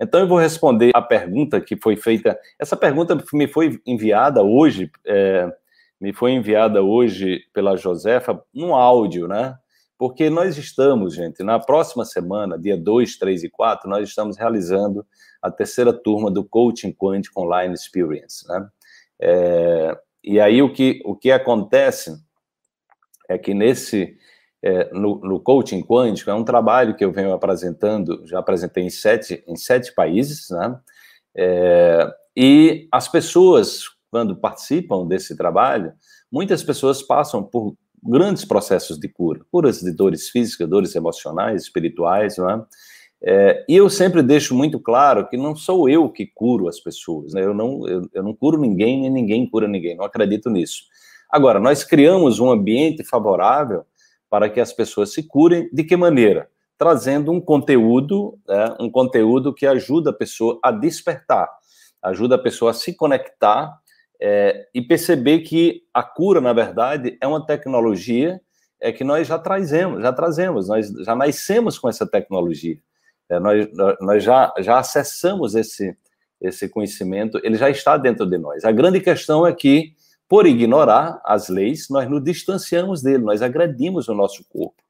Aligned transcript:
Então 0.00 0.20
eu 0.20 0.28
vou 0.28 0.38
responder 0.38 0.90
a 0.94 1.00
pergunta 1.00 1.60
que 1.60 1.76
foi 1.76 1.96
feita. 1.96 2.38
Essa 2.58 2.76
pergunta 2.76 3.16
me 3.32 3.48
foi 3.48 3.80
enviada 3.86 4.42
hoje, 4.42 4.90
é, 5.06 5.50
me 6.00 6.12
foi 6.12 6.32
enviada 6.32 6.82
hoje 6.82 7.40
pela 7.52 7.76
Josefa 7.76 8.42
no 8.52 8.74
áudio, 8.74 9.26
né? 9.26 9.56
Porque 9.98 10.28
nós 10.28 10.58
estamos, 10.58 11.14
gente, 11.14 11.42
na 11.42 11.58
próxima 11.58 12.04
semana, 12.04 12.58
dia 12.58 12.76
2, 12.76 13.16
3 13.16 13.44
e 13.44 13.48
4, 13.48 13.88
nós 13.88 14.06
estamos 14.06 14.36
realizando 14.36 15.06
a 15.40 15.50
terceira 15.50 15.92
turma 15.92 16.30
do 16.30 16.44
Coaching 16.44 16.92
Quantic 16.92 17.32
Online 17.36 17.72
Experience, 17.72 18.46
né? 18.46 18.68
É, 19.18 19.98
e 20.22 20.38
aí 20.38 20.60
o 20.60 20.70
que, 20.70 21.00
o 21.04 21.16
que 21.16 21.30
acontece 21.30 22.22
é 23.28 23.38
que 23.38 23.54
nesse 23.54 24.18
é, 24.62 24.92
no, 24.92 25.20
no, 25.20 25.40
coaching 25.40 25.82
quântico 25.82 26.30
é 26.30 26.34
um 26.34 26.44
trabalho 26.44 26.96
que 26.96 27.04
eu 27.04 27.12
venho 27.12 27.32
apresentando, 27.32 28.26
já 28.26 28.38
apresentei 28.38 28.84
em 28.84 28.90
sete, 28.90 29.44
em 29.46 29.56
sete 29.56 29.94
países, 29.94 30.48
né? 30.50 30.78
É, 31.36 32.14
e 32.36 32.88
as 32.90 33.08
pessoas, 33.08 33.84
quando 34.10 34.36
participam 34.36 35.06
desse 35.06 35.36
trabalho, 35.36 35.92
muitas 36.32 36.62
pessoas 36.62 37.02
passam 37.02 37.42
por 37.42 37.76
grandes 38.02 38.44
processos 38.44 38.98
de 38.98 39.08
cura, 39.08 39.40
curas 39.50 39.80
de 39.80 39.92
dores 39.92 40.28
físicas, 40.30 40.68
dores 40.68 40.94
emocionais, 40.94 41.62
espirituais, 41.62 42.38
né? 42.38 42.64
É, 43.22 43.64
e 43.68 43.74
eu 43.74 43.88
sempre 43.88 44.22
deixo 44.22 44.54
muito 44.54 44.78
claro 44.78 45.26
que 45.26 45.36
não 45.36 45.56
sou 45.56 45.88
eu 45.88 46.08
que 46.10 46.26
curo 46.26 46.68
as 46.68 46.78
pessoas, 46.78 47.32
né? 47.32 47.42
eu, 47.42 47.54
não, 47.54 47.88
eu, 47.88 48.06
eu 48.12 48.22
não 48.22 48.34
curo 48.34 48.60
ninguém, 48.60 49.00
nem 49.00 49.10
ninguém 49.10 49.48
cura 49.48 49.66
ninguém, 49.66 49.96
não 49.96 50.04
acredito 50.04 50.50
nisso. 50.50 50.82
Agora, 51.30 51.58
nós 51.58 51.82
criamos 51.82 52.38
um 52.38 52.50
ambiente 52.50 53.02
favorável 53.02 53.84
para 54.28 54.48
que 54.48 54.60
as 54.60 54.72
pessoas 54.72 55.12
se 55.12 55.22
curem. 55.22 55.68
De 55.72 55.84
que 55.84 55.96
maneira? 55.96 56.48
Trazendo 56.78 57.32
um 57.32 57.40
conteúdo, 57.40 58.38
né, 58.46 58.76
um 58.80 58.90
conteúdo 58.90 59.54
que 59.54 59.66
ajuda 59.66 60.10
a 60.10 60.12
pessoa 60.12 60.58
a 60.62 60.70
despertar, 60.70 61.48
ajuda 62.02 62.34
a 62.34 62.38
pessoa 62.38 62.70
a 62.70 62.74
se 62.74 62.94
conectar 62.94 63.74
é, 64.20 64.68
e 64.74 64.82
perceber 64.82 65.40
que 65.40 65.82
a 65.92 66.02
cura, 66.02 66.40
na 66.40 66.52
verdade, 66.52 67.16
é 67.20 67.26
uma 67.26 67.44
tecnologia 67.44 68.40
é 68.80 68.92
que 68.92 69.02
nós 69.02 69.26
já 69.26 69.38
trazemos, 69.38 70.02
já 70.02 70.12
trazemos, 70.12 70.68
nós 70.68 70.88
já 71.04 71.14
nascemos 71.14 71.78
com 71.78 71.88
essa 71.88 72.06
tecnologia. 72.06 72.78
É, 73.28 73.38
nós, 73.38 73.68
nós 74.00 74.22
já, 74.22 74.52
já 74.58 74.78
acessamos 74.78 75.54
esse, 75.54 75.96
esse 76.40 76.68
conhecimento, 76.68 77.40
ele 77.42 77.56
já 77.56 77.70
está 77.70 77.96
dentro 77.96 78.26
de 78.26 78.38
nós. 78.38 78.64
A 78.64 78.72
grande 78.72 79.00
questão 79.00 79.46
é 79.46 79.52
que 79.52 79.94
por 80.28 80.46
ignorar 80.46 81.20
as 81.24 81.48
leis, 81.48 81.88
nós 81.88 82.08
nos 82.08 82.22
distanciamos 82.22 83.02
dele, 83.02 83.22
nós 83.22 83.42
agredimos 83.42 84.08
o 84.08 84.14
nosso 84.14 84.44
corpo. 84.48 84.82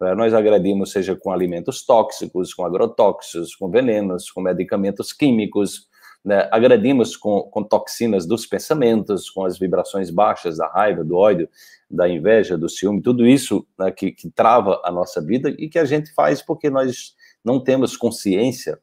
Né? 0.00 0.14
Nós 0.14 0.34
agredimos, 0.34 0.90
seja 0.90 1.14
com 1.14 1.30
alimentos 1.30 1.84
tóxicos, 1.84 2.54
com 2.54 2.64
agrotóxicos, 2.64 3.54
com 3.54 3.70
venenos, 3.70 4.30
com 4.30 4.40
medicamentos 4.40 5.12
químicos, 5.12 5.88
né? 6.24 6.48
agredimos 6.50 7.16
com, 7.16 7.42
com 7.42 7.62
toxinas 7.62 8.26
dos 8.26 8.46
pensamentos, 8.46 9.30
com 9.30 9.44
as 9.44 9.58
vibrações 9.58 10.10
baixas 10.10 10.56
da 10.56 10.66
raiva, 10.66 11.04
do 11.04 11.16
ódio, 11.16 11.48
da 11.88 12.08
inveja, 12.08 12.58
do 12.58 12.68
ciúme, 12.68 13.02
tudo 13.02 13.26
isso 13.26 13.66
né, 13.78 13.90
que, 13.90 14.12
que 14.12 14.30
trava 14.30 14.80
a 14.84 14.90
nossa 14.90 15.20
vida 15.20 15.54
e 15.58 15.68
que 15.68 15.78
a 15.78 15.84
gente 15.84 16.12
faz 16.14 16.42
porque 16.42 16.70
nós 16.70 17.14
não 17.44 17.62
temos 17.62 17.96
consciência, 17.96 18.78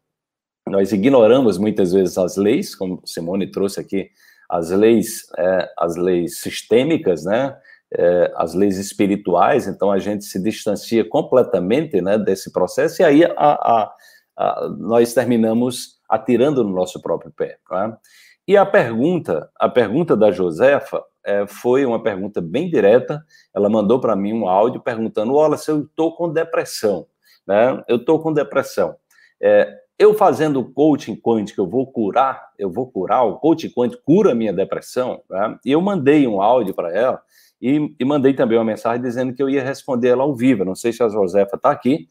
nós 0.67 0.91
ignoramos 0.91 1.57
muitas 1.57 1.93
vezes 1.93 2.17
as 2.17 2.35
leis, 2.35 2.75
como 2.75 3.01
Simone 3.05 3.49
trouxe 3.49 3.79
aqui 3.79 4.09
as 4.49 4.69
leis, 4.69 5.27
é, 5.37 5.69
as 5.77 5.95
leis 5.95 6.39
sistêmicas, 6.39 7.25
né? 7.25 7.57
É, 7.89 8.33
as 8.35 8.53
leis 8.53 8.77
espirituais, 8.77 9.65
então 9.65 9.89
a 9.89 9.97
gente 9.97 10.25
se 10.25 10.43
distancia 10.43 11.07
completamente 11.07 12.01
né, 12.01 12.17
desse 12.17 12.51
processo 12.51 13.01
e 13.01 13.05
aí 13.05 13.23
a, 13.23 13.31
a, 13.37 13.93
a, 14.35 14.69
nós 14.77 15.13
terminamos 15.13 15.97
atirando 16.09 16.65
no 16.65 16.73
nosso 16.73 17.01
próprio 17.01 17.31
pé. 17.31 17.57
Né? 17.71 17.97
E 18.45 18.57
a 18.57 18.65
pergunta, 18.65 19.49
a 19.57 19.69
pergunta 19.69 20.17
da 20.17 20.31
Josefa 20.31 21.01
é, 21.25 21.45
foi 21.45 21.85
uma 21.85 22.01
pergunta 22.01 22.41
bem 22.41 22.69
direta. 22.69 23.21
Ela 23.53 23.69
mandou 23.69 23.99
para 23.99 24.15
mim 24.15 24.33
um 24.33 24.47
áudio 24.47 24.81
perguntando: 24.81 25.35
olha, 25.35 25.57
se 25.57 25.69
eu 25.69 25.81
estou 25.81 26.15
com 26.15 26.31
depressão, 26.31 27.05
né? 27.45 27.83
Eu 27.87 27.97
estou 27.97 28.21
com 28.21 28.31
depressão. 28.31 28.95
É, 29.41 29.73
eu 29.99 30.13
fazendo 30.13 30.63
coaching 30.63 31.15
quântico, 31.15 31.61
eu 31.61 31.67
vou 31.67 31.87
curar, 31.91 32.51
eu 32.57 32.69
vou 32.69 32.89
curar, 32.89 33.23
o 33.23 33.37
coaching 33.37 33.69
quântico 33.69 34.03
cura 34.03 34.31
a 34.31 34.35
minha 34.35 34.53
depressão, 34.53 35.21
né? 35.29 35.57
E 35.65 35.71
eu 35.71 35.81
mandei 35.81 36.27
um 36.27 36.41
áudio 36.41 36.73
para 36.73 36.95
ela 36.95 37.21
e, 37.59 37.95
e, 37.99 38.05
mandei 38.05 38.33
também 38.33 38.57
uma 38.57 38.63
mensagem 38.63 39.01
dizendo 39.01 39.33
que 39.33 39.41
eu 39.41 39.49
ia 39.49 39.63
responder 39.63 40.09
ela 40.09 40.23
ao 40.23 40.35
vivo. 40.35 40.63
Não 40.63 40.75
sei 40.75 40.93
se 40.93 41.01
a 41.01 41.09
Josefa 41.09 41.55
está 41.55 41.71
aqui, 41.71 42.07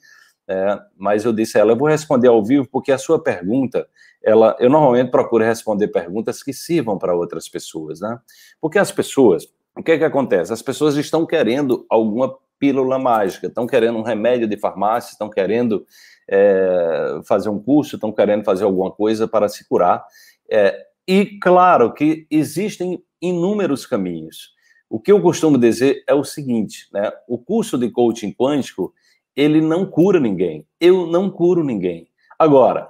é, 0.48 0.78
mas 0.97 1.24
eu 1.24 1.32
disse 1.32 1.56
a 1.56 1.60
ela, 1.60 1.72
eu 1.72 1.76
vou 1.76 1.88
responder 1.88 2.28
ao 2.28 2.44
vivo 2.44 2.69
porque 2.70 2.91
a 2.91 2.98
sua 2.98 3.22
pergunta, 3.22 3.86
ela, 4.22 4.56
eu 4.58 4.68
normalmente 4.68 5.10
procuro 5.10 5.44
responder 5.44 5.88
perguntas 5.88 6.42
que 6.42 6.53
sirvam 6.53 6.98
para 6.98 7.14
outras 7.14 7.48
pessoas, 7.48 8.00
né? 8.00 8.18
Porque 8.60 8.80
as 8.80 8.91
pessoas, 8.91 9.47
o 9.76 9.82
que 9.82 9.92
é 9.92 9.98
que 9.98 10.04
acontece? 10.04 10.53
As 10.53 10.62
pessoas 10.62 10.97
estão 10.97 11.24
querendo 11.24 11.86
alguma 11.88 12.36
pílula 12.58 12.98
mágica, 12.98 13.47
estão 13.47 13.66
querendo 13.66 13.98
um 13.98 14.03
remédio 14.03 14.48
de 14.48 14.56
farmácia, 14.56 15.12
estão 15.12 15.28
querendo 15.28 15.86
é, 16.28 17.20
fazer 17.25 17.48
um 17.48 17.59
curso, 17.60 17.97
estão 17.97 18.12
querendo 18.12 18.44
fazer 18.44 18.64
alguma 18.64 18.91
coisa 18.91 19.28
para 19.28 19.48
se 19.48 19.66
curar. 19.69 20.04
É, 20.50 20.87
e 21.06 21.38
claro 21.38 21.92
que 21.92 22.26
existem 22.31 23.03
inúmeros 23.20 23.87
caminhos. 23.87 24.54
O 24.88 25.00
que 25.00 25.10
eu 25.10 25.20
costumo 25.20 25.59
dizer 25.59 26.04
é 26.06 26.15
o 26.15 26.25
seguinte, 26.25 26.88
né? 26.92 27.10
O 27.28 27.38
curso 27.38 27.76
de 27.76 27.91
coaching 27.91 28.32
quântico, 28.32 28.94
ele 29.34 29.60
não 29.60 29.84
cura 29.84 30.20
ninguém. 30.20 30.66
Eu 30.81 31.06
não 31.06 31.28
curo 31.28 31.65
ninguém. 31.65 32.09
Agora, 32.38 32.88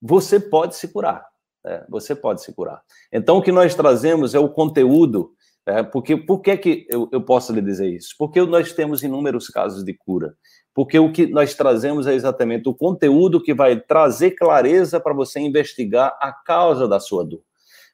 você 0.00 0.40
pode 0.40 0.76
se 0.76 0.88
curar. 0.88 1.26
Né? 1.64 1.84
Você 1.88 2.14
pode 2.14 2.42
se 2.42 2.52
curar. 2.52 2.82
Então, 3.12 3.38
o 3.38 3.42
que 3.42 3.52
nós 3.52 3.74
trazemos 3.74 4.34
é 4.34 4.38
o 4.38 4.48
conteúdo 4.48 5.32
é, 5.68 5.82
porque, 5.82 6.16
por 6.16 6.40
que, 6.40 6.56
que 6.56 6.86
eu, 6.88 7.10
eu 7.12 7.20
posso 7.20 7.52
lhe 7.52 7.60
dizer 7.60 7.90
isso? 7.90 8.14
Porque 8.18 8.40
nós 8.40 8.72
temos 8.72 9.02
inúmeros 9.02 9.48
casos 9.48 9.84
de 9.84 9.92
cura. 9.92 10.34
Porque 10.74 10.98
o 10.98 11.12
que 11.12 11.26
nós 11.26 11.54
trazemos 11.54 12.06
é 12.06 12.14
exatamente 12.14 12.66
o 12.70 12.74
conteúdo 12.74 13.42
que 13.42 13.52
vai 13.52 13.78
trazer 13.78 14.30
clareza 14.30 14.98
para 14.98 15.12
você 15.12 15.40
investigar 15.40 16.16
a 16.22 16.32
causa 16.32 16.88
da 16.88 16.98
sua 16.98 17.22
dor. 17.22 17.42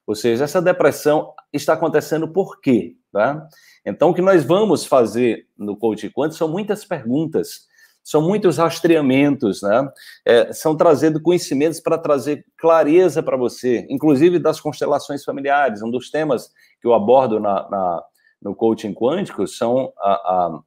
Ou 0.07 0.15
seja, 0.15 0.45
essa 0.45 0.63
depressão 0.63 1.33
está 1.53 1.73
acontecendo 1.73 2.29
por 2.29 2.61
quê? 2.61 2.95
Tá? 3.13 3.45
Então, 3.85 4.11
o 4.11 4.15
que 4.15 4.23
nós 4.23 4.45
vamos 4.45 4.87
fazer 4.87 5.49
no 5.59 5.77
Coach 5.77 6.09
Quanto 6.11 6.37
são 6.37 6.47
muitas 6.47 6.85
perguntas 6.85 7.67
são 8.05 8.21
muitos 8.21 8.59
rastreamentos, 8.59 9.63
né? 9.63 9.91
É, 10.27 10.53
são 10.53 10.77
trazendo 10.77 11.21
conhecimentos 11.21 11.81
para 11.81 11.97
trazer 11.97 12.45
clareza 12.59 13.23
para 13.23 13.37
você, 13.37 13.87
inclusive 13.89 14.39
das 14.39 14.61
constelações 14.61 15.25
familiares. 15.25 15.81
Um 15.81 15.91
dos 15.91 16.11
temas 16.11 16.51
que 16.81 16.87
eu 16.87 16.93
abordo 16.93 17.41
na, 17.41 17.69
na 17.71 18.05
no 18.43 18.55
coaching 18.55 18.93
quântico 18.93 19.47
são 19.49 19.91
a, 19.99 20.13
a 20.13 20.61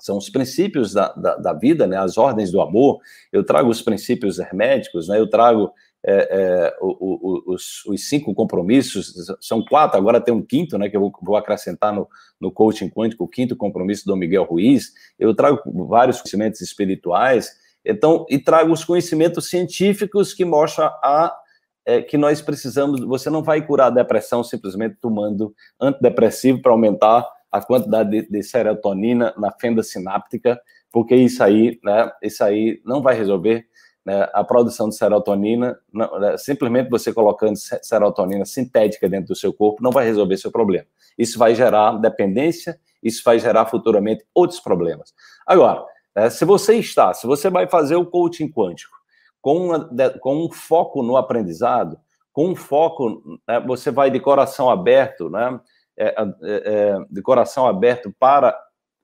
são 0.00 0.18
os 0.18 0.28
princípios 0.28 0.92
da, 0.92 1.12
da, 1.12 1.36
da, 1.36 1.52
vida, 1.52 1.86
né, 1.86 1.96
as 1.96 2.18
ordens 2.18 2.50
do 2.50 2.60
amor. 2.60 2.98
Eu 3.30 3.44
trago 3.44 3.70
os 3.70 3.80
princípios 3.80 4.40
herméticos, 4.40 5.06
né, 5.06 5.20
eu 5.20 5.30
trago 5.30 5.72
é, 6.04 6.28
é, 6.30 6.76
os, 6.80 7.84
os, 7.86 8.08
cinco 8.08 8.34
compromissos, 8.34 9.14
são 9.40 9.64
quatro, 9.64 9.98
agora 9.98 10.20
tem 10.20 10.34
um 10.34 10.42
quinto, 10.42 10.76
né, 10.76 10.88
que 10.88 10.96
eu 10.96 11.00
vou, 11.00 11.12
vou, 11.22 11.36
acrescentar 11.36 11.92
no, 11.92 12.08
no 12.40 12.50
coaching 12.50 12.90
quântico, 12.90 13.24
o 13.24 13.28
quinto 13.28 13.54
compromisso 13.54 14.04
do 14.04 14.16
Miguel 14.16 14.44
Ruiz. 14.44 14.92
Eu 15.18 15.34
trago 15.34 15.60
vários 15.86 16.20
conhecimentos 16.20 16.60
espirituais, 16.60 17.50
então, 17.84 18.26
e 18.28 18.38
trago 18.38 18.72
os 18.72 18.84
conhecimentos 18.84 19.48
científicos 19.48 20.34
que 20.34 20.44
mostram 20.44 20.86
a 20.86 21.36
é, 21.84 22.00
que 22.00 22.16
nós 22.16 22.40
precisamos. 22.40 23.00
Você 23.00 23.28
não 23.28 23.42
vai 23.42 23.64
curar 23.64 23.88
a 23.88 23.90
depressão 23.90 24.42
simplesmente 24.42 24.96
tomando 25.00 25.54
antidepressivo 25.80 26.60
para 26.62 26.72
aumentar 26.72 27.28
a 27.50 27.60
quantidade 27.60 28.10
de, 28.10 28.28
de, 28.28 28.42
serotonina 28.42 29.34
na 29.36 29.52
fenda 29.52 29.82
sináptica, 29.82 30.60
porque 30.90 31.14
isso 31.14 31.42
aí, 31.42 31.78
né, 31.84 32.10
isso 32.22 32.42
aí 32.42 32.80
não 32.84 33.02
vai 33.02 33.14
resolver 33.14 33.66
né, 34.04 34.28
a 34.32 34.42
produção 34.42 34.88
de 34.88 34.96
serotonina, 34.96 35.78
não, 35.92 36.18
né, 36.18 36.36
simplesmente 36.36 36.90
você 36.90 37.12
colocando 37.12 37.56
serotonina 37.56 38.44
sintética 38.44 39.08
dentro 39.08 39.28
do 39.28 39.36
seu 39.36 39.52
corpo 39.52 39.82
não 39.82 39.92
vai 39.92 40.04
resolver 40.04 40.36
seu 40.36 40.50
problema. 40.50 40.86
Isso 41.16 41.38
vai 41.38 41.54
gerar 41.54 41.92
dependência, 41.98 42.78
isso 43.02 43.22
vai 43.24 43.38
gerar 43.38 43.66
futuramente 43.66 44.24
outros 44.34 44.60
problemas. 44.60 45.14
Agora, 45.46 45.84
né, 46.14 46.30
se 46.30 46.44
você 46.44 46.74
está, 46.74 47.14
se 47.14 47.26
você 47.26 47.48
vai 47.48 47.68
fazer 47.68 47.96
o 47.96 48.06
coaching 48.06 48.50
quântico 48.50 48.96
com, 49.40 49.66
uma, 49.66 49.90
com 50.20 50.44
um 50.44 50.50
foco 50.50 51.02
no 51.02 51.16
aprendizado, 51.16 51.98
com 52.32 52.48
um 52.48 52.56
foco, 52.56 53.22
né, 53.46 53.60
você 53.60 53.90
vai 53.90 54.10
de 54.10 54.18
coração 54.18 54.68
aberto, 54.68 55.30
né, 55.30 55.60
é, 55.96 56.08
é, 56.08 56.34
é 56.42 56.98
de 57.08 57.22
coração 57.22 57.66
aberto 57.66 58.12
para 58.18 58.58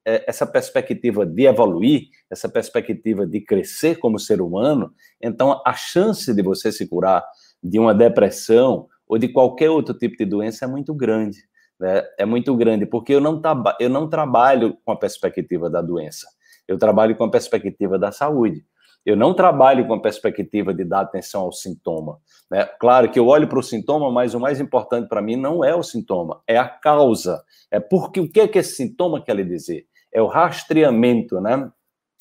essa 0.05 0.47
perspectiva 0.47 1.27
de 1.27 1.47
evoluir, 1.47 2.09
essa 2.31 2.49
perspectiva 2.49 3.27
de 3.27 3.41
crescer 3.41 3.97
como 3.99 4.19
ser 4.19 4.41
humano, 4.41 4.93
então 5.21 5.61
a 5.67 5.75
chance 5.75 6.33
de 6.35 6.43
você 6.43 6.73
se 6.73 6.89
curar 6.89 7.25
de 7.62 7.79
uma 7.79 7.95
depressão 7.95 8.87
ou 9.06 9.19
de 9.19 9.29
qualquer 9.29 9.71
outro 9.71 9.95
tipo 9.95 10.17
de 10.17 10.25
doença 10.25 10.65
é 10.65 10.69
muito 10.69 10.95
grande. 10.95 11.39
Né? 11.79 12.03
É 12.19 12.25
muito 12.25 12.56
grande, 12.56 12.87
porque 12.87 13.15
eu 13.15 13.21
não, 13.21 13.41
eu 13.79 13.89
não 13.89 14.09
trabalho 14.09 14.77
com 14.85 14.93
a 14.93 14.97
perspectiva 14.97 15.71
da 15.71 15.81
doença, 15.81 16.27
eu 16.67 16.79
trabalho 16.79 17.17
com 17.17 17.25
a 17.25 17.31
perspectiva 17.31 17.99
da 17.99 18.11
saúde. 18.11 18.65
Eu 19.08 19.16
não 19.16 19.32
trabalho 19.32 19.87
com 19.87 19.94
a 19.94 20.02
perspectiva 20.02 20.75
de 20.75 20.84
dar 20.84 21.00
atenção 21.00 21.40
ao 21.40 21.50
sintoma. 21.50 22.19
Né? 22.50 22.66
Claro 22.78 23.10
que 23.10 23.19
eu 23.19 23.26
olho 23.26 23.49
para 23.49 23.58
o 23.58 23.62
sintoma, 23.62 24.12
mas 24.12 24.34
o 24.34 24.38
mais 24.38 24.60
importante 24.60 25.08
para 25.08 25.22
mim 25.22 25.34
não 25.34 25.64
é 25.64 25.75
o 25.75 25.82
sintoma, 25.82 26.43
é 26.46 26.58
a 26.58 26.69
causa. 26.69 27.43
É 27.70 27.81
porque 27.81 28.20
o 28.20 28.31
que 28.31 28.38
é 28.38 28.46
que 28.46 28.58
esse 28.58 28.75
sintoma 28.75 29.25
quer 29.25 29.34
lhe 29.34 29.44
dizer? 29.44 29.87
É 30.12 30.20
o 30.20 30.26
rastreamento, 30.26 31.40
né? 31.40 31.70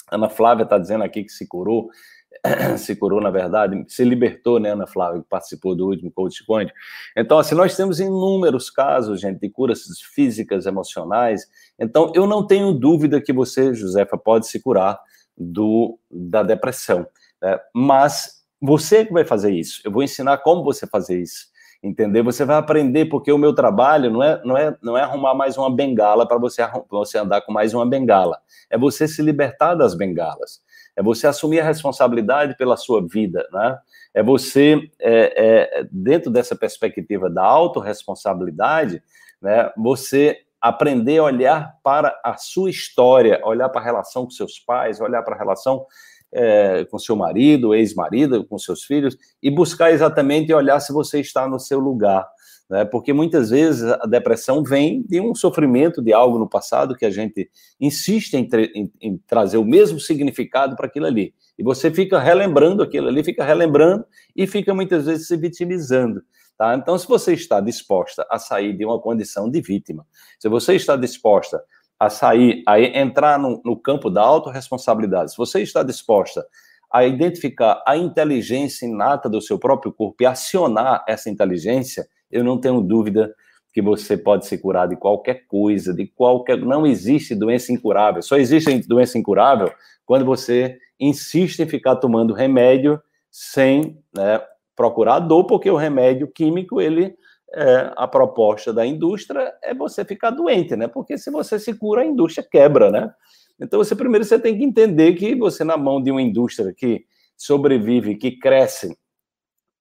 Ana 0.09 0.29
Flávia 0.29 0.63
está 0.63 0.77
dizendo 0.77 1.03
aqui 1.03 1.25
que 1.25 1.31
se 1.33 1.45
curou, 1.45 1.89
se 2.79 2.95
curou, 2.95 3.19
na 3.19 3.31
verdade, 3.31 3.83
se 3.89 4.05
libertou, 4.05 4.57
né, 4.57 4.71
Ana 4.71 4.87
Flávia, 4.87 5.21
que 5.21 5.27
participou 5.27 5.75
do 5.75 5.87
último 5.87 6.09
Coach 6.09 6.45
Quântico. 6.47 6.79
Então, 7.17 7.37
assim, 7.37 7.53
nós 7.53 7.75
temos 7.75 7.99
inúmeros 7.99 8.69
casos, 8.69 9.19
gente, 9.19 9.41
de 9.41 9.49
curas 9.49 9.81
físicas, 10.15 10.65
emocionais. 10.65 11.47
Então, 11.77 12.13
eu 12.15 12.25
não 12.25 12.47
tenho 12.47 12.71
dúvida 12.71 13.19
que 13.19 13.33
você, 13.33 13.73
Josefa, 13.73 14.17
pode 14.17 14.47
se 14.47 14.61
curar 14.61 14.97
do, 15.37 15.99
da 16.09 16.43
depressão. 16.43 17.07
Né? 17.41 17.59
Mas 17.73 18.43
você 18.61 19.05
que 19.05 19.13
vai 19.13 19.23
fazer 19.23 19.51
isso. 19.51 19.81
Eu 19.85 19.91
vou 19.91 20.03
ensinar 20.03 20.37
como 20.39 20.63
você 20.63 20.87
fazer 20.87 21.21
isso. 21.21 21.47
Entender? 21.81 22.23
Você 22.23 22.43
vai 22.43 22.57
aprender, 22.57 23.05
porque 23.05 23.31
o 23.31 23.37
meu 23.37 23.53
trabalho 23.53 24.09
não 24.09 24.23
é, 24.23 24.41
não 24.43 24.57
é, 24.57 24.75
não 24.81 24.97
é 24.97 25.03
arrumar 25.03 25.35
mais 25.35 25.57
uma 25.57 25.73
bengala 25.73 26.27
para 26.27 26.37
você, 26.37 26.67
você 26.89 27.19
andar 27.19 27.41
com 27.41 27.51
mais 27.51 27.73
uma 27.73 27.85
bengala. 27.85 28.39
É 28.69 28.77
você 28.77 29.07
se 29.07 29.21
libertar 29.21 29.75
das 29.75 29.93
bengalas. 29.93 30.59
É 30.95 31.03
você 31.03 31.27
assumir 31.27 31.59
a 31.59 31.65
responsabilidade 31.65 32.57
pela 32.57 32.75
sua 32.75 33.05
vida, 33.07 33.47
né? 33.53 33.77
É 34.11 34.23
você, 34.23 34.89
é, 34.99 35.81
é, 35.81 35.87
dentro 35.91 36.31
dessa 36.31 36.55
perspectiva 36.55 37.29
da 37.29 37.43
autorresponsabilidade, 37.43 39.03
né, 39.39 39.71
você 39.77 40.39
aprender 40.61 41.17
a 41.19 41.23
olhar 41.23 41.75
para 41.83 42.19
a 42.23 42.37
sua 42.37 42.69
história, 42.69 43.39
olhar 43.43 43.69
para 43.69 43.81
a 43.81 43.83
relação 43.83 44.23
com 44.23 44.31
seus 44.31 44.59
pais, 44.59 44.99
olhar 44.99 45.21
para 45.23 45.35
a 45.35 45.37
relação 45.37 45.85
é, 46.31 46.85
com 46.85 46.99
seu 46.99 47.15
marido, 47.15 47.73
ex-marido, 47.73 48.45
com 48.45 48.57
seus 48.57 48.83
filhos, 48.83 49.17
e 49.41 49.49
buscar 49.49 49.91
exatamente 49.91 50.53
olhar 50.53 50.79
se 50.79 50.91
você 50.91 51.19
está 51.19 51.47
no 51.47 51.59
seu 51.59 51.79
lugar. 51.79 52.27
Né? 52.69 52.83
Porque 52.85 53.13
muitas 53.13 53.49
vezes 53.49 53.83
a 53.83 54.05
depressão 54.05 54.61
vem 54.63 55.01
de 55.03 55.21
um 55.21 55.33
sofrimento 55.33 56.01
de 56.01 56.11
algo 56.11 56.37
no 56.37 56.49
passado 56.49 56.95
que 56.95 57.05
a 57.05 57.09
gente 57.09 57.49
insiste 57.79 58.33
em, 58.33 58.47
em, 58.75 58.91
em 59.01 59.17
trazer 59.25 59.57
o 59.57 59.63
mesmo 59.63 59.99
significado 59.99 60.75
para 60.75 60.87
aquilo 60.87 61.05
ali. 61.05 61.33
E 61.57 61.63
você 61.63 61.89
fica 61.89 62.19
relembrando 62.19 62.83
aquilo 62.83 63.07
ali, 63.07 63.23
fica 63.23 63.43
relembrando 63.43 64.05
e 64.35 64.45
fica 64.45 64.73
muitas 64.73 65.05
vezes 65.05 65.27
se 65.27 65.37
vitimizando. 65.37 66.21
Tá? 66.57 66.75
Então, 66.75 66.97
se 66.97 67.07
você 67.07 67.33
está 67.33 67.61
disposta 67.61 68.25
a 68.29 68.39
sair 68.39 68.75
de 68.75 68.83
uma 68.83 68.99
condição 68.99 69.49
de 69.49 69.61
vítima, 69.61 70.05
se 70.39 70.49
você 70.49 70.75
está 70.75 70.95
disposta 70.95 71.61
a 71.99 72.09
sair, 72.09 72.63
a 72.67 72.79
entrar 72.79 73.37
no, 73.37 73.61
no 73.63 73.79
campo 73.79 74.09
da 74.09 74.21
autorresponsabilidade, 74.21 75.31
se 75.31 75.37
você 75.37 75.61
está 75.61 75.83
disposta 75.83 76.45
a 76.91 77.05
identificar 77.05 77.83
a 77.85 77.95
inteligência 77.95 78.85
inata 78.85 79.29
do 79.29 79.41
seu 79.41 79.59
próprio 79.59 79.91
corpo 79.91 80.23
e 80.23 80.25
acionar 80.25 81.03
essa 81.07 81.29
inteligência, 81.29 82.07
eu 82.31 82.43
não 82.43 82.59
tenho 82.59 82.81
dúvida 82.81 83.33
que 83.73 83.81
você 83.81 84.17
pode 84.17 84.47
se 84.47 84.57
curar 84.57 84.87
de 84.87 84.95
qualquer 84.95 85.45
coisa, 85.47 85.93
de 85.93 86.07
qualquer. 86.07 86.57
Não 86.57 86.87
existe 86.87 87.35
doença 87.35 87.71
incurável. 87.71 88.23
Só 88.23 88.37
existe 88.37 88.87
doença 88.87 89.17
incurável 89.17 89.71
quando 90.05 90.25
você 90.25 90.79
insiste 90.99 91.59
em 91.59 91.67
ficar 91.67 91.97
tomando 91.97 92.33
remédio 92.33 92.99
sem 93.29 94.01
né, 94.15 94.41
procurar 94.77 95.19
dor, 95.19 95.45
porque 95.45 95.69
o 95.69 95.75
remédio 95.75 96.27
químico, 96.27 96.79
ele, 96.79 97.15
é, 97.53 97.91
a 97.97 98.07
proposta 98.07 98.71
da 98.71 98.85
indústria 98.85 99.51
é 99.63 99.73
você 99.73 100.05
ficar 100.05 100.29
doente, 100.29 100.75
né? 100.75 100.87
Porque 100.87 101.17
se 101.17 101.31
você 101.31 101.57
se 101.57 101.73
cura, 101.73 102.03
a 102.03 102.05
indústria 102.05 102.47
quebra, 102.49 102.91
né? 102.91 103.11
Então, 103.59 103.83
você 103.83 103.95
primeiro 103.95 104.23
você 104.23 104.37
tem 104.37 104.55
que 104.55 104.63
entender 104.63 105.13
que 105.13 105.35
você, 105.35 105.63
na 105.63 105.75
mão 105.75 106.01
de 106.01 106.11
uma 106.11 106.21
indústria 106.21 106.71
que 106.71 107.05
sobrevive, 107.35 108.15
que 108.15 108.37
cresce 108.37 108.95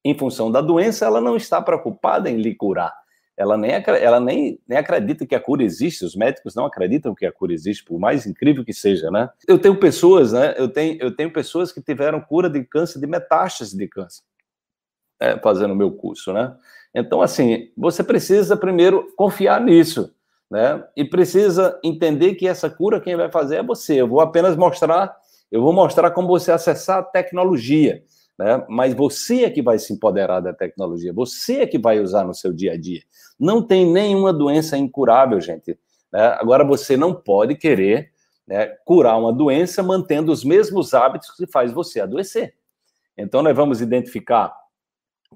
em 0.03 0.17
função 0.17 0.51
da 0.51 0.63
doença, 0.63 1.05
ela 1.05 1.21
não 1.21 1.37
está 1.37 1.61
preocupada 1.61 2.31
em 2.31 2.37
lhe 2.37 2.55
curar. 2.55 2.93
Ela 3.37 3.59
nem, 3.59 3.73
ela 3.73 4.19
nem, 4.19 4.59
nem 4.67 4.79
acredita 4.79 5.27
que 5.27 5.35
a 5.35 5.41
cura 5.41 5.63
existe, 5.63 6.07
os 6.07 6.17
médicos 6.17 6.55
não 6.55 6.65
acreditam 6.65 7.15
que 7.15 7.27
a 7.27 7.33
cura 7.33 7.53
existe, 7.53 7.85
por 7.85 7.99
mais 7.99 8.25
incrível 8.25 8.65
que 8.65 8.73
seja, 8.73 9.11
né? 9.11 9.29
Eu 9.47 9.59
tenho 9.59 9.79
pessoas, 9.79 10.33
né? 10.33 10.55
Eu 10.57 10.73
tenho, 10.73 10.97
eu 11.03 11.15
tenho 11.15 11.31
pessoas 11.31 11.71
que 11.71 11.83
tiveram 11.83 12.19
cura 12.19 12.49
de 12.49 12.65
câncer, 12.65 12.99
de 12.99 13.07
metástase 13.07 13.77
de 13.77 13.87
câncer 13.87 14.23
é, 15.21 15.39
fazendo 15.39 15.73
o 15.73 15.77
meu 15.77 15.91
curso, 15.91 16.33
né? 16.33 16.55
Então, 16.95 17.21
assim, 17.21 17.71
você 17.77 18.03
precisa 18.03 18.57
primeiro 18.57 19.13
confiar 19.17 19.61
nisso, 19.61 20.15
né? 20.51 20.83
E 20.97 21.05
precisa 21.05 21.79
entender 21.85 22.35
que 22.35 22.49
essa 22.49 22.71
cura 22.71 23.01
quem 23.01 23.17
vai 23.17 23.31
fazer 23.31 23.57
é 23.57 23.63
você. 23.63 24.01
Eu 24.01 24.09
vou 24.09 24.21
apenas 24.21 24.57
mostrar, 24.57 25.15
eu 25.51 25.61
vou 25.61 25.73
mostrar 25.73 26.11
como 26.11 26.29
você 26.29 26.51
acessar 26.53 26.99
a 26.99 27.03
tecnologia, 27.03 28.03
né? 28.39 28.65
Mas 28.69 28.95
você 28.95 29.45
é 29.45 29.51
que 29.51 29.63
vai 29.63 29.79
se 29.79 29.93
empoderar 29.93 30.41
da 30.41 30.53
tecnologia, 30.53 31.13
você 31.13 31.61
é 31.61 31.67
que 31.67 31.79
vai 31.79 32.01
usar 32.01 32.25
no 32.25 32.35
seu 32.35 32.53
dia 32.53 32.73
a 32.73 32.77
dia. 32.77 33.03
Não 33.39 33.63
tem 33.63 33.91
nenhuma 33.91 34.33
doença 34.33 34.77
incurável, 34.79 35.41
gente. 35.41 35.79
Né? 36.13 36.27
Agora, 36.41 36.65
você 36.65 36.97
não 36.97 37.15
pode 37.15 37.55
querer 37.57 38.11
né, 38.47 38.67
curar 38.85 39.19
uma 39.19 39.33
doença 39.33 39.83
mantendo 39.83 40.33
os 40.33 40.45
mesmos 40.45 40.95
hábitos 40.95 41.31
que 41.33 41.47
faz 41.47 41.73
você 41.73 42.01
adoecer. 42.01 42.55
Então, 43.19 43.43
nós 43.43 43.57
vamos 43.57 43.81
identificar 43.81 44.55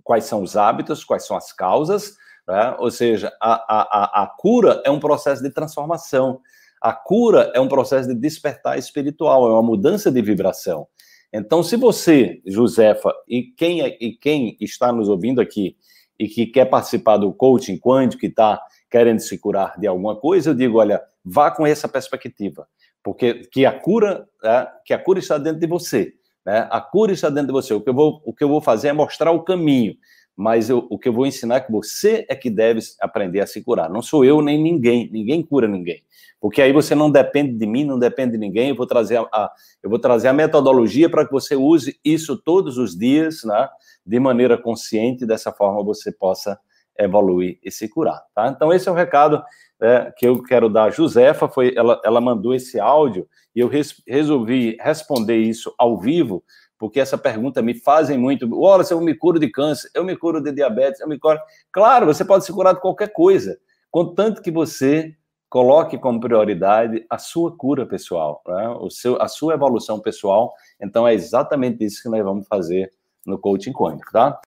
quais 0.03 0.25
são 0.25 0.43
os 0.43 0.57
hábitos, 0.57 1.05
quais 1.05 1.27
são 1.27 1.37
as 1.37 1.53
causas, 1.53 2.17
né? 2.47 2.75
ou 2.79 2.91
seja, 2.91 3.33
a, 3.41 3.53
a, 3.53 4.23
a 4.23 4.27
cura 4.27 4.83
é 4.85 4.91
um 4.91 5.01
processo 5.01 5.43
de 5.43 5.51
transformação. 5.51 6.41
A 6.81 6.93
cura 6.93 7.53
é 7.55 7.61
um 7.61 7.69
processo 7.69 8.09
de 8.09 8.15
despertar 8.15 8.79
espiritual, 8.79 9.47
é 9.47 9.53
uma 9.53 9.63
mudança 9.63 10.11
de 10.11 10.23
vibração. 10.23 10.87
Então, 11.33 11.63
se 11.63 11.77
você, 11.77 12.41
Josefa, 12.47 13.13
e 13.29 13.43
quem, 13.43 13.83
é, 13.83 13.97
e 14.01 14.13
quem 14.13 14.57
está 14.61 14.91
nos 14.91 15.09
ouvindo 15.09 15.41
aqui 15.41 15.77
e 16.19 16.27
que 16.27 16.47
quer 16.47 16.65
participar 16.65 17.19
do 17.19 17.33
coaching 17.33 17.79
quântico, 17.79 18.21
que 18.21 18.27
está 18.27 18.61
querendo 18.91 19.21
se 19.21 19.39
curar 19.39 19.79
de 19.79 19.87
alguma 19.87 20.17
coisa, 20.17 20.51
eu 20.51 20.55
digo, 20.55 20.79
olha, 20.79 21.01
vá 21.25 21.51
com 21.51 21.67
essa 21.67 21.89
perspectiva, 21.89 22.67
porque 23.03 23.47
que 23.53 23.65
a 23.65 23.73
cura, 23.73 24.29
é, 24.43 24.67
que 24.85 24.93
a 24.93 24.99
cura 24.99 25.21
está 25.21 25.39
dentro 25.39 25.61
de 25.61 25.67
você. 25.67 26.15
Né? 26.45 26.67
A 26.71 26.81
cura 26.81 27.13
está 27.13 27.29
dentro 27.29 27.49
de 27.49 27.53
você. 27.53 27.75
O 27.75 27.81
que 27.81 27.91
eu 27.91 27.95
vou, 27.95 28.23
o 28.25 28.33
que 28.33 28.45
eu 28.45 28.49
vou 28.49 28.61
fazer 28.61 28.89
é 28.89 28.93
mostrar 28.93 29.31
o 29.31 29.43
caminho, 29.43 29.95
mas 30.37 30.71
eu, 30.71 30.87
o 30.91 30.99
que 30.99 31.09
eu 31.09 31.13
vou 31.13 31.27
ensinar 31.27 31.57
é 31.57 31.61
que 31.61 31.71
você 31.71 32.25
é 32.29 32.35
que 32.35 32.49
deve 32.49 32.81
aprender 33.01 33.41
a 33.41 33.47
se 33.47 33.63
curar. 33.63 33.91
Não 33.91 34.01
sou 34.01 34.25
eu 34.25 34.41
nem 34.41 34.61
ninguém. 34.61 35.11
Ninguém 35.13 35.43
cura 35.43 35.69
ninguém. 35.69 36.03
Porque 36.41 36.63
aí 36.63 36.73
você 36.73 36.95
não 36.95 37.11
depende 37.11 37.53
de 37.53 37.67
mim, 37.67 37.85
não 37.85 37.99
depende 37.99 38.33
de 38.33 38.39
ninguém. 38.39 38.71
Eu 38.71 38.77
vou 38.77 38.87
trazer 38.87 39.19
a, 39.19 39.23
a 39.31 39.53
eu 39.83 39.91
vou 39.91 39.99
trazer 39.99 40.29
a 40.29 40.33
metodologia 40.33 41.11
para 41.11 41.27
que 41.27 41.33
você 41.33 41.55
use 41.55 42.01
isso 42.03 42.37
todos 42.37 42.79
os 42.79 42.97
dias, 42.97 43.45
né? 43.45 43.69
de 44.07 44.19
maneira 44.19 44.57
consciente, 44.57 45.27
dessa 45.27 45.53
forma 45.53 45.85
você 45.85 46.11
possa 46.11 46.59
evoluir 46.99 47.59
e 47.63 47.71
se 47.71 47.89
curar. 47.89 48.23
Tá? 48.35 48.49
Então, 48.49 48.73
esse 48.73 48.89
é 48.89 48.93
o 48.93 48.95
recado 48.95 49.43
é, 49.81 50.13
que 50.17 50.27
eu 50.27 50.43
quero 50.43 50.69
dar. 50.69 50.85
A 50.85 50.91
Josefa, 50.91 51.49
foi, 51.49 51.75
ela, 51.77 52.01
ela 52.05 52.21
mandou 52.21 52.55
esse 52.55 52.79
áudio 52.79 53.27
e 53.55 53.61
eu 53.61 53.69
res, 53.69 54.03
resolvi 54.07 54.77
responder 54.81 55.39
isso 55.39 55.75
ao 55.79 55.99
vivo, 55.99 56.45
porque 56.79 57.01
essa 57.01 57.19
pergunta 57.19 57.61
me 57.63 57.75
fazem 57.75 58.19
muito. 58.19 58.49
Olha, 58.59 58.85
se 58.85 58.93
eu 58.93 59.01
me 59.01 59.15
curo 59.15 59.39
de 59.39 59.49
câncer, 59.49 59.91
eu 59.95 60.05
me 60.05 60.17
curo 60.17 60.41
de 60.41 60.53
diabetes, 60.53 61.01
eu 61.01 61.09
me 61.09 61.19
curo. 61.19 61.39
Claro, 61.73 62.07
você 62.07 62.25
pode 62.25 62.45
se 62.45 62.53
curar 62.53 62.75
de 62.75 62.81
qualquer 62.81 63.13
coisa, 63.13 63.59
contanto 63.91 64.43
que 64.43 64.51
você 64.51 65.15
coloque 65.51 65.99
como 65.99 66.21
prioridade 66.21 67.05
a 67.11 67.19
sua 67.19 67.55
cura 67.55 67.85
pessoal, 67.85 68.41
né? 68.47 68.69
o 68.81 68.89
seu, 68.89 69.21
a 69.21 69.27
sua 69.27 69.55
evolução 69.55 69.99
pessoal. 69.99 70.55
Então, 70.81 71.07
é 71.07 71.13
exatamente 71.13 71.85
isso 71.85 72.01
que 72.03 72.09
nós 72.09 72.23
vamos 72.23 72.47
fazer 72.47 72.89
no 73.27 73.37
coaching 73.37 73.73
quântico, 73.73 74.13
tá? 74.13 74.39